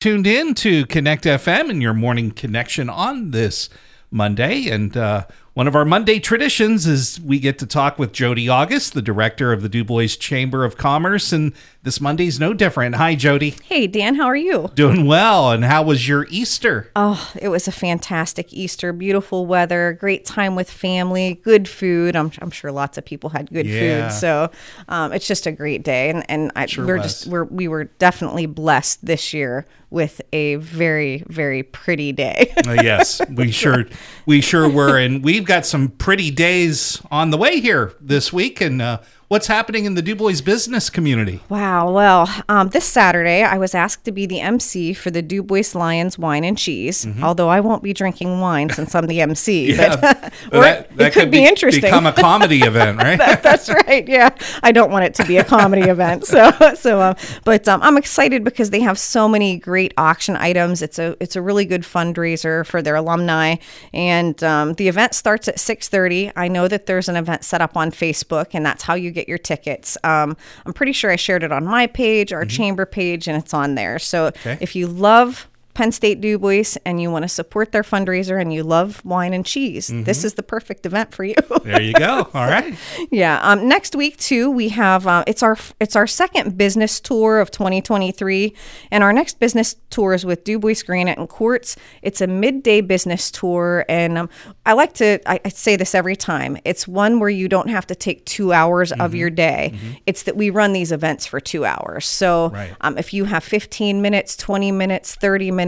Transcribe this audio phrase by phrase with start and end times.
[0.00, 3.68] tuned in to Connect FM and your morning connection on this
[4.10, 4.66] Monday.
[4.70, 8.94] And uh, one of our Monday traditions is we get to talk with Jodi August,
[8.94, 11.32] the director of the DuBois Chamber of Commerce.
[11.32, 12.94] And this Monday's no different.
[12.94, 13.56] Hi, Jodi.
[13.64, 14.70] Hey, Dan, how are you?
[14.74, 15.50] Doing well.
[15.50, 16.90] And how was your Easter?
[16.94, 18.92] Oh, it was a fantastic Easter.
[18.92, 22.14] Beautiful weather, great time with family, good food.
[22.14, 24.08] I'm, I'm sure lots of people had good Yeah.
[24.08, 24.18] food.
[24.18, 24.50] So
[24.88, 26.10] um, it's just a great day.
[26.10, 27.02] And, and I, Sure we're was.
[27.06, 32.52] just, we're, we were definitely blessed this year with a very, very pretty day.
[32.64, 33.86] Uh, yes, we sure
[34.24, 38.60] we sure were, and we've got some pretty days on the way here this week.
[38.60, 41.40] And uh, what's happening in the DuBois business community?
[41.48, 41.92] Wow.
[41.92, 46.18] Well, um, this Saturday, I was asked to be the MC for the DuBois Lions
[46.18, 49.76] Wine and Cheese, although I won't be drinking wine since I'm the MC.
[49.76, 50.64] but or
[50.98, 51.82] it could, be, interesting.
[51.82, 53.18] Become a comedy event, right?
[53.40, 54.06] That's right.
[54.08, 54.30] Yeah,
[54.64, 56.24] I don't want it to be a comedy event.
[56.24, 60.82] So, so, um, but um, I'm excited because they have so many great auction items.
[60.82, 63.56] It's a it's a really good fundraiser for their alumni,
[63.94, 66.32] and um, the event starts at 6:30.
[66.34, 69.19] I know that there's an event set up on Facebook, and that's how you get
[69.28, 69.98] your tickets.
[70.04, 73.52] Um, I'm pretty sure I shared it on my page, our chamber page, and it's
[73.52, 73.98] on there.
[73.98, 78.52] So, if you love Penn State DuBois and you want to support their fundraiser and
[78.52, 81.34] you love wine and cheese, this is the perfect event for you.
[81.64, 82.28] There you go.
[82.34, 82.74] All right.
[83.10, 83.38] Yeah.
[83.42, 87.50] Um, next week too, we have uh, it's our it's our second business tour of
[87.50, 88.54] 2023,
[88.90, 91.76] and our next business tour is with DuBois Granite and Quartz.
[92.02, 94.30] It's a midday business tour, and um,
[94.66, 96.56] I like to I, I say this every time.
[96.64, 99.78] It's one where you don't have to take two hours of your day.
[100.06, 102.06] It's that we run these events for two hours.
[102.06, 102.74] So Right.
[102.80, 105.59] um, if you have 15 minutes, 20 minutes, 30 minutes,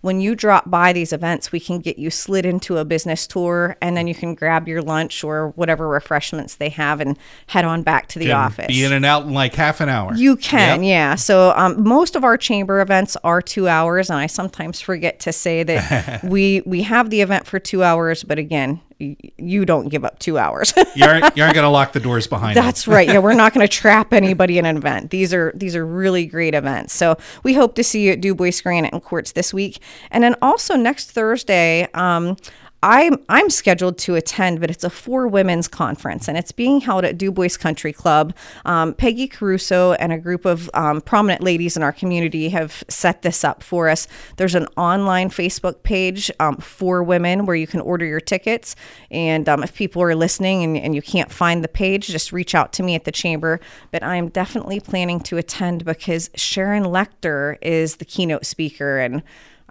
[0.00, 3.76] when you drop by these events, we can get you slid into a business tour
[3.80, 7.82] and then you can grab your lunch or whatever refreshments they have and head on
[7.82, 8.66] back to the Can office.
[8.66, 10.14] Be in and out in like half an hour.
[10.14, 10.88] You can, Yep.
[10.90, 11.14] yeah.
[11.14, 15.32] So um, most of our chamber events are two hours, and I sometimes forget to
[15.32, 20.04] say that we we have the event for two hours, but again, you don't give
[20.04, 20.72] up two hours.
[20.96, 22.62] You aren't, you aren't going to lock the doors behind you.
[22.62, 23.06] That's right.
[23.06, 25.10] Yeah, we're not going to trap anybody in an event.
[25.10, 26.92] These are these are really great events.
[26.94, 29.80] So we hope to see you at DuBois Granite and Quartz this week,
[30.10, 31.88] and then also next Thursday.
[31.94, 32.36] Um,
[32.82, 37.04] I'm I'm scheduled to attend, but it's a four women's conference, and it's being held
[37.04, 38.34] at DuBois Country Club.
[38.64, 43.20] Um, Peggy Caruso and a group of um, prominent ladies in our community have set
[43.20, 44.08] this up for us.
[44.36, 48.74] There's an online Facebook page um, for women where you can order your tickets,
[49.10, 52.54] and um, if people are listening and, and you can't find the page, just reach
[52.54, 53.60] out to me at the chamber.
[53.90, 59.22] But I'm definitely planning to attend because Sharon Lechter is the keynote speaker, and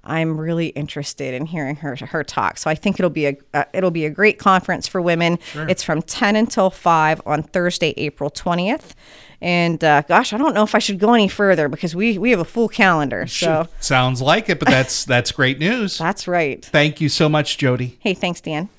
[0.04, 2.58] I'm really interested in hearing her her talk.
[2.58, 5.40] So I think it'll be a uh, it'll be a great conference for women.
[5.56, 8.94] It's from 10 until 5 on Thursday, April 20th.
[9.42, 12.32] And uh, gosh, I don't know if I should go any further because we we
[12.32, 13.28] have a full calendar.
[13.28, 15.98] So Sounds like it, but that's that's great news.
[16.00, 16.64] that's right.
[16.64, 17.98] Thank you so much, Jodi.
[18.00, 18.70] Hey, thanks, Dan.